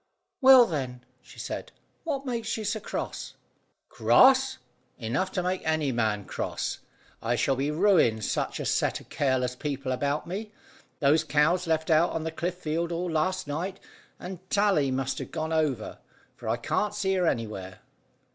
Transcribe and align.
"Well, 0.41 0.65
then," 0.65 1.05
she 1.21 1.37
said, 1.37 1.71
"what 2.05 2.25
makes 2.25 2.57
you 2.57 2.65
so 2.65 2.79
cross?" 2.79 3.35
"Cross! 3.87 4.57
Enough 4.97 5.31
to 5.33 5.43
make 5.43 5.61
any 5.63 5.91
man 5.91 6.25
cross. 6.25 6.79
I 7.21 7.35
shall 7.35 7.55
be 7.55 7.69
ruined 7.69 8.25
such 8.25 8.59
a 8.59 8.65
set 8.65 8.99
of 8.99 9.09
careless 9.09 9.55
people 9.55 9.91
about 9.91 10.25
me. 10.25 10.53
Those 11.01 11.23
cows 11.23 11.67
left 11.67 11.91
out 11.91 12.09
on 12.13 12.23
the 12.23 12.31
cliff 12.31 12.55
field 12.55 12.91
all 12.91 13.11
last 13.11 13.45
night, 13.45 13.79
and 14.19 14.39
Tally 14.49 14.89
must 14.89 15.19
have 15.19 15.29
gone 15.29 15.53
over, 15.53 15.99
for 16.35 16.49
I 16.49 16.57
can't 16.57 16.95
see 16.95 17.13
her 17.13 17.27
anywhere." 17.27 17.81